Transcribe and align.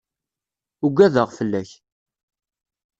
Ugadeɣ 0.85 1.27
fell-ak. 1.37 1.69